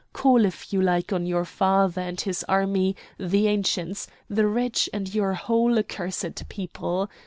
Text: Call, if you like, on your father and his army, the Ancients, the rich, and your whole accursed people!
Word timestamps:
Call, 0.13 0.45
if 0.45 0.73
you 0.73 0.81
like, 0.81 1.13
on 1.13 1.27
your 1.27 1.45
father 1.45 2.01
and 2.01 2.19
his 2.19 2.43
army, 2.49 2.95
the 3.19 3.45
Ancients, 3.47 4.07
the 4.27 4.47
rich, 4.47 4.89
and 4.91 5.13
your 5.13 5.33
whole 5.35 5.77
accursed 5.77 6.49
people! 6.49 7.07